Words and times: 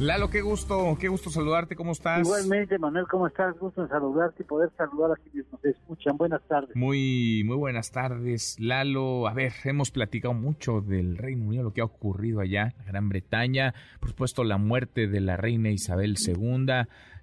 Lalo, 0.00 0.28
qué 0.28 0.40
gusto, 0.40 0.96
qué 1.00 1.06
gusto 1.06 1.30
saludarte, 1.30 1.76
¿cómo 1.76 1.92
estás? 1.92 2.18
Igualmente, 2.18 2.78
Manuel, 2.80 3.06
¿cómo 3.08 3.28
estás? 3.28 3.56
Gusto 3.60 3.80
en 3.80 3.88
saludarte 3.88 4.42
y 4.42 4.44
poder 4.44 4.68
saludar 4.76 5.12
a 5.12 5.14
quienes 5.14 5.50
nos 5.52 5.64
escuchan. 5.64 6.16
Buenas 6.16 6.42
tardes. 6.48 6.74
Muy, 6.74 7.44
muy 7.44 7.56
buenas 7.56 7.92
tardes, 7.92 8.56
Lalo. 8.58 9.28
A 9.28 9.34
ver, 9.34 9.52
hemos 9.62 9.92
platicado 9.92 10.34
mucho 10.34 10.80
del 10.80 11.16
Reino 11.16 11.46
Unido, 11.46 11.62
lo 11.62 11.72
que 11.72 11.80
ha 11.80 11.84
ocurrido 11.84 12.40
allá, 12.40 12.74
en 12.80 12.86
Gran 12.86 13.08
Bretaña, 13.08 13.72
por 14.00 14.08
supuesto 14.08 14.42
la 14.42 14.58
muerte 14.58 15.06
de 15.06 15.20
la 15.20 15.36
reina 15.36 15.70
Isabel 15.70 16.16
II, 16.18 16.66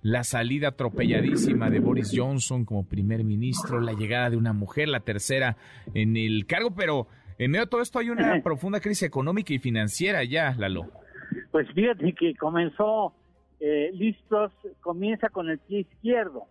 la 0.02 0.24
salida 0.24 0.70
atropelladísima 0.70 1.70
de 1.70 1.82
Boris 1.82 2.14
Johnson 2.16 2.64
como 2.64 2.86
primer 2.86 3.26
ministro, 3.26 3.82
la 3.82 3.92
llegada 3.92 4.30
de 4.30 4.38
una 4.38 4.54
mujer, 4.54 4.88
la 4.88 5.02
tercera 5.02 5.58
en 5.94 6.16
el 6.16 6.46
cargo, 6.48 6.72
pero 6.72 7.08
en 7.38 7.52
medio 7.52 7.66
de 7.66 7.70
todo 7.70 7.82
esto 7.82 8.00
hay 8.00 8.12
una 8.12 8.40
profunda 8.44 8.80
crisis 8.80 9.04
económica 9.04 9.54
y 9.54 9.60
financiera 9.60 10.24
ya, 10.24 10.56
Lalo. 10.58 10.90
Pues 11.52 11.68
fíjate 11.74 12.14
que 12.14 12.34
comenzó, 12.36 13.14
eh, 13.60 13.92
comienza 14.80 15.30
con 15.30 15.50
el 15.50 15.60
pie 15.60 15.82
izquierdo, 15.82 16.46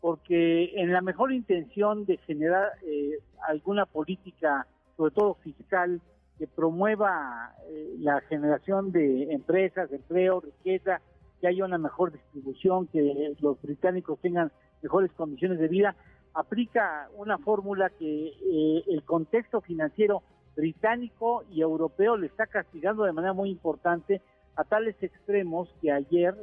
porque 0.00 0.72
en 0.74 0.92
la 0.92 1.00
mejor 1.00 1.32
intención 1.32 2.04
de 2.04 2.18
generar 2.18 2.72
eh, 2.86 3.18
alguna 3.48 3.86
política, 3.86 4.66
sobre 4.96 5.14
todo 5.14 5.34
fiscal, 5.42 6.00
que 6.38 6.46
promueva 6.46 7.54
eh, 7.68 7.94
la 7.98 8.20
generación 8.22 8.92
de 8.92 9.32
empresas, 9.32 9.90
empleo, 9.92 10.40
riqueza, 10.40 11.00
que 11.40 11.48
haya 11.48 11.64
una 11.64 11.78
mejor 11.78 12.12
distribución, 12.12 12.88
que 12.88 13.34
los 13.40 13.60
británicos 13.62 14.18
tengan 14.20 14.52
mejores 14.82 15.10
condiciones 15.12 15.58
de 15.58 15.68
vida, 15.68 15.96
aplica 16.34 17.08
una 17.16 17.38
fórmula 17.38 17.90
que 17.90 18.28
eh, 18.28 18.84
el 18.88 19.02
contexto 19.04 19.60
financiero 19.60 20.22
británico 20.56 21.44
y 21.50 21.62
europeo 21.62 22.16
le 22.16 22.26
está 22.26 22.46
castigando 22.46 23.04
de 23.04 23.12
manera 23.12 23.32
muy 23.32 23.50
importante 23.50 24.20
a 24.62 24.64
tales 24.64 24.96
extremos 25.02 25.68
que 25.80 25.90
ayer 25.90 26.36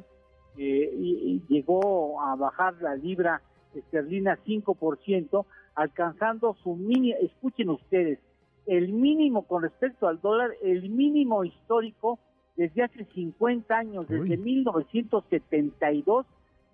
eh, 0.57 1.39
llegó 1.47 2.19
a 2.21 2.35
bajar 2.35 2.73
la 2.81 2.95
libra 2.95 3.41
esterlina 3.73 4.37
5%, 4.45 5.45
alcanzando 5.75 6.57
su 6.61 6.75
mínimo, 6.75 7.15
escuchen 7.21 7.69
ustedes, 7.69 8.19
el 8.65 8.91
mínimo 8.91 9.43
con 9.43 9.63
respecto 9.63 10.09
al 10.09 10.19
dólar, 10.19 10.51
el 10.61 10.89
mínimo 10.89 11.45
histórico 11.45 12.19
desde 12.57 12.83
hace 12.83 13.05
50 13.05 13.73
años, 13.73 14.05
desde 14.09 14.35
1972, 14.35 16.25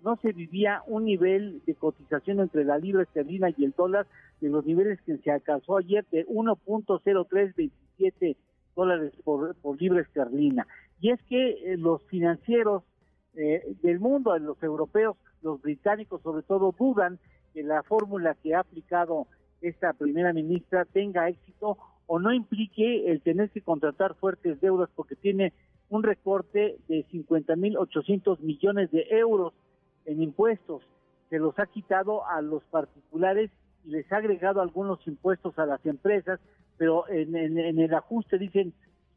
no 0.02 0.16
se 0.16 0.32
vivía 0.32 0.82
un 0.88 1.04
nivel 1.04 1.62
de 1.64 1.76
cotización 1.76 2.40
entre 2.40 2.64
la 2.64 2.78
libra 2.78 3.04
esterlina 3.04 3.50
y 3.56 3.64
el 3.64 3.72
dólar 3.76 4.08
de 4.40 4.48
los 4.48 4.66
niveles 4.66 5.00
que 5.02 5.16
se 5.18 5.30
alcanzó 5.30 5.76
ayer 5.76 6.04
de 6.10 6.26
1.0327 6.26 8.34
dólares 8.74 9.12
por, 9.24 9.54
por 9.56 9.80
libra 9.80 10.00
esterlina 10.02 10.66
y 11.00 11.10
es 11.10 11.22
que 11.24 11.72
eh, 11.72 11.76
los 11.76 12.02
financieros 12.04 12.82
eh, 13.34 13.74
del 13.82 14.00
mundo, 14.00 14.36
los 14.38 14.62
europeos, 14.62 15.16
los 15.42 15.60
británicos 15.60 16.22
sobre 16.22 16.42
todo, 16.42 16.74
dudan 16.78 17.18
que 17.52 17.62
la 17.62 17.82
fórmula 17.82 18.34
que 18.42 18.54
ha 18.54 18.60
aplicado 18.60 19.26
esta 19.60 19.92
primera 19.92 20.32
ministra 20.32 20.84
tenga 20.84 21.28
éxito 21.28 21.78
o 22.06 22.18
no 22.18 22.32
implique 22.32 23.10
el 23.10 23.20
tener 23.20 23.50
que 23.50 23.62
contratar 23.62 24.14
fuertes 24.14 24.60
deudas 24.60 24.88
porque 24.94 25.16
tiene 25.16 25.52
un 25.88 26.02
recorte 26.02 26.78
de 26.88 27.06
50.800 27.08 28.40
millones 28.40 28.90
de 28.90 29.06
euros 29.10 29.52
en 30.04 30.22
impuestos. 30.22 30.82
Se 31.30 31.38
los 31.38 31.58
ha 31.58 31.66
quitado 31.66 32.26
a 32.26 32.40
los 32.42 32.62
particulares 32.64 33.50
y 33.84 33.90
les 33.90 34.10
ha 34.12 34.16
agregado 34.16 34.60
algunos 34.60 35.04
impuestos 35.06 35.58
a 35.58 35.66
las 35.66 35.84
empresas, 35.84 36.40
pero 36.76 37.08
en 37.08 37.34
el 37.78 37.94
ajuste 37.94 38.38
dicen 38.38 38.72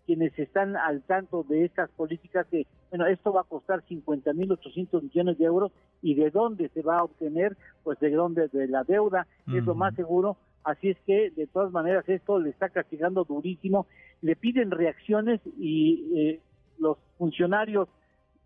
quienes 0.10 0.40
están 0.40 0.76
al 0.76 1.04
tanto 1.04 1.44
de 1.44 1.66
estas 1.66 1.88
políticas 1.92 2.48
que, 2.48 2.66
bueno, 2.90 3.06
esto 3.06 3.32
va 3.32 3.42
a 3.42 3.44
costar 3.44 3.84
50.800 3.86 5.04
millones 5.04 5.38
de 5.38 5.46
euros 5.46 5.72
y 6.02 6.16
de 6.16 6.32
dónde 6.32 6.70
se 6.70 6.82
va 6.82 6.98
a 6.98 7.04
obtener, 7.04 7.56
pues 7.84 8.00
de 8.00 8.10
dónde, 8.10 8.48
de 8.48 8.68
la 8.68 8.84
deuda, 8.84 9.28
es 9.46 9.64
lo 9.64 9.76
más 9.76 9.94
seguro. 9.94 10.36
Así 10.64 10.90
es 10.90 10.98
que, 11.06 11.30
de 11.30 11.46
todas 11.46 11.72
maneras, 11.72 12.10
esto 12.10 12.40
le 12.40 12.50
está 12.50 12.70
castigando 12.70 13.24
durísimo. 13.24 13.86
Le 14.24 14.36
piden 14.36 14.72
reacciones 14.72 15.42
y 15.60 16.10
eh, 16.16 16.40
los 16.80 16.98
funcionarios 17.20 17.88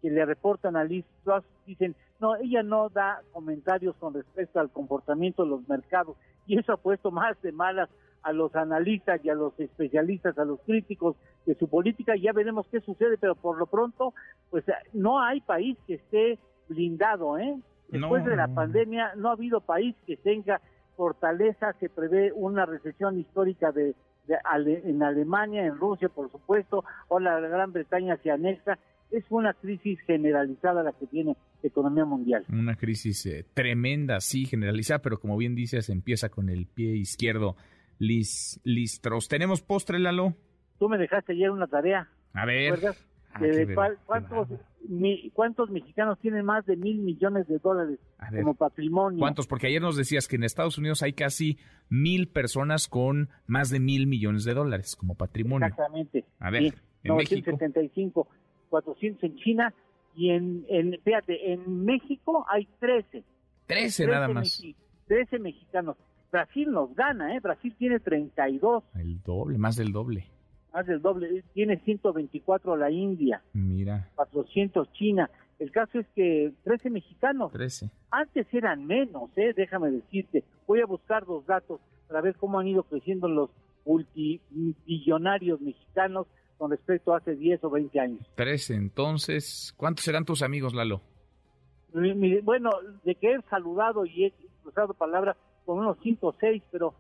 que 0.02 0.10
le 0.10 0.26
reportan 0.26 0.76
a 0.76 0.84
Liz 0.84 1.06
Truss 1.24 1.46
dicen, 1.66 1.96
no, 2.20 2.36
ella 2.36 2.62
no 2.62 2.90
da 2.90 3.22
comentarios 3.32 3.96
con 3.96 4.14
respecto 4.14 4.60
al 4.60 4.70
comportamiento 4.70 5.46
de 5.46 5.50
los 5.52 5.70
mercados 5.70 6.18
y 6.46 6.60
eso 6.60 6.74
ha 6.74 6.78
puesto 6.78 7.10
más 7.10 7.42
de 7.42 7.54
malas 7.54 7.90
a 8.24 8.32
los 8.32 8.56
analistas 8.56 9.24
y 9.24 9.30
a 9.30 9.36
los 9.36 9.58
especialistas, 9.60 10.38
a 10.38 10.46
los 10.46 10.60
críticos 10.62 11.16
de 11.46 11.56
su 11.56 11.68
política, 11.68 12.14
ya 12.16 12.32
veremos 12.32 12.66
qué 12.72 12.80
sucede, 12.80 13.18
pero 13.18 13.36
por 13.36 13.58
lo 13.58 13.66
pronto, 13.66 14.14
pues 14.50 14.64
no 14.94 15.22
hay 15.22 15.42
país 15.42 15.78
que 15.86 15.96
esté 15.96 16.40
blindado, 16.70 17.38
¿eh? 17.38 17.60
Después 17.90 18.26
de 18.26 18.36
la 18.36 18.48
pandemia 18.48 19.14
no 19.16 19.30
ha 19.30 19.34
habido 19.34 19.62
país 19.62 19.96
que 20.08 20.18
tenga 20.18 20.62
fortaleza, 20.96 21.74
se 21.80 21.90
prevé 21.90 22.32
una 22.34 22.66
recesión 22.66 23.20
histórica 23.20 23.72
de, 23.72 23.94
en 24.56 25.04
Alemania, 25.04 25.66
en 25.66 25.78
Rusia, 25.78 26.10
por 26.10 26.32
supuesto, 26.32 26.84
o 27.10 27.20
la 27.20 27.40
Gran 27.40 27.72
Bretaña 27.72 28.18
se 28.18 28.32
anexa, 28.32 28.80
es 29.12 29.24
una 29.30 29.54
crisis 29.54 30.00
generalizada 30.08 30.82
la 30.82 30.92
que 30.92 31.06
tiene 31.06 31.36
la 31.62 31.68
economía 31.68 32.06
mundial. 32.06 32.46
Una 32.52 32.76
crisis 32.76 33.26
eh, 33.28 33.46
tremenda, 33.54 34.20
sí, 34.22 34.46
generalizada, 34.46 35.00
pero 35.04 35.20
como 35.20 35.38
bien 35.38 35.54
dices, 35.54 35.90
empieza 35.90 36.30
con 36.30 36.50
el 36.50 36.66
pie 36.66 36.96
izquierdo 36.96 37.56
Lis, 38.04 38.60
listros. 38.64 39.30
¿Tenemos 39.30 39.62
postre, 39.62 39.98
Lalo? 39.98 40.36
Tú 40.78 40.90
me 40.90 40.98
dejaste 40.98 41.34
ayer 41.34 41.50
una 41.52 41.68
tarea. 41.68 42.10
A 42.34 42.46
ver. 42.46 42.74
Ah, 43.34 43.40
¿cuántos, 44.06 44.48
¿Cuántos 45.34 45.70
mexicanos 45.72 46.20
tienen 46.20 46.46
más 46.46 46.66
de 46.66 46.76
mil 46.76 47.00
millones 47.00 47.48
de 47.48 47.58
dólares 47.58 48.00
como 48.30 48.54
patrimonio? 48.54 49.20
¿Cuántos? 49.20 49.48
Porque 49.48 49.68
ayer 49.68 49.82
nos 49.82 49.96
decías 49.96 50.28
que 50.28 50.36
en 50.36 50.44
Estados 50.44 50.78
Unidos 50.78 51.02
hay 51.02 51.14
casi 51.14 51.58
mil 51.90 52.28
personas 52.28 52.88
con 52.88 53.30
más 53.48 53.70
de 53.70 53.80
mil 53.80 54.06
millones 54.06 54.44
de 54.44 54.54
dólares 54.54 54.96
como 54.96 55.16
patrimonio. 55.16 55.68
Exactamente. 55.68 56.26
A 56.40 56.52
ver, 56.52 56.76
en 57.04 57.16
México. 57.16 57.58
400 58.70 59.24
en 59.24 59.36
China 59.38 59.74
y 60.16 60.32
en, 60.32 60.66
en, 60.68 61.00
fíjate, 61.04 61.54
en 61.54 61.86
México 61.86 62.46
hay 62.50 62.68
13. 62.80 63.24
13, 63.68 64.08
nada 64.08 64.28
más. 64.28 64.62
13 65.08 65.40
mexicanos. 65.40 65.96
Brasil 66.34 66.72
nos 66.72 66.96
gana, 66.96 67.36
¿eh? 67.36 67.40
Brasil 67.40 67.76
tiene 67.78 68.00
32. 68.00 68.84
El 68.96 69.22
doble, 69.22 69.60
más 69.60 69.76
del 69.76 69.92
doble. 69.92 70.26
Más 70.74 70.88
del 70.88 71.00
doble. 71.00 71.44
Tiene 71.54 71.78
124 71.78 72.76
la 72.76 72.90
India. 72.90 73.44
Mira. 73.54 74.10
400 74.16 74.92
China. 74.94 75.30
El 75.60 75.70
caso 75.70 76.00
es 76.00 76.08
que 76.16 76.52
13 76.64 76.90
mexicanos. 76.90 77.52
13. 77.52 77.92
Antes 78.10 78.52
eran 78.52 78.84
menos, 78.88 79.30
¿eh? 79.36 79.54
Déjame 79.56 79.92
decirte. 79.92 80.44
Voy 80.66 80.82
a 80.82 80.88
buscar 80.88 81.24
dos 81.24 81.46
datos 81.46 81.80
para 82.08 82.22
ver 82.22 82.36
cómo 82.38 82.60
han 82.60 82.68
ido 82.68 82.82
creciendo 82.82 83.28
los 83.28 83.52
multibillonarios 83.86 85.62
mexicanos 85.62 86.26
con 86.58 86.72
respecto 86.72 87.14
a 87.14 87.18
hace 87.18 87.36
10 87.36 87.64
o 87.64 87.70
20 87.70 88.00
años. 88.00 88.28
13. 88.34 88.74
Entonces, 88.74 89.72
¿cuántos 89.78 90.04
serán 90.04 90.26
tus 90.26 90.42
amigos, 90.42 90.74
Lalo? 90.74 91.02
Bueno, 92.42 92.72
de 93.04 93.14
que 93.14 93.36
he 93.36 93.42
saludado 93.52 94.04
y 94.08 94.26
he 94.26 94.34
cruzado 94.64 94.96
palabras, 94.96 95.38
con 95.66 95.80
unos 95.80 95.98
5 96.02 96.28
o 96.28 96.36
6, 96.40 96.64
pero 96.72 96.94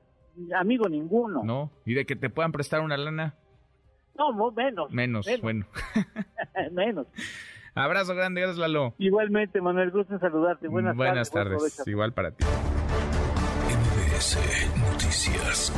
amigo 0.56 0.88
ninguno. 0.90 1.44
No, 1.44 1.72
y 1.86 1.94
de 1.94 2.06
que 2.06 2.16
te 2.16 2.30
puedan 2.30 2.52
prestar 2.52 2.82
una 2.82 2.98
lana. 2.98 3.36
No, 4.18 4.52
menos. 4.52 4.92
Menos, 4.92 5.28
bueno. 5.42 5.66
menos. 6.72 7.08
Abrazo 7.76 8.14
grande, 8.14 8.42
gracias 8.42 8.60
Lalo. 8.60 8.94
Igualmente, 9.00 9.60
Manuel, 9.60 9.90
gusto 9.90 10.14
en 10.14 10.20
saludarte. 10.20 10.68
Buenas, 10.68 10.96
Buenas 10.96 11.32
tardes. 11.32 11.82
Igual 11.88 12.14
para 12.14 12.32
ti. 12.32 12.46
MBS 13.66 14.38
Noticias. 14.92 15.74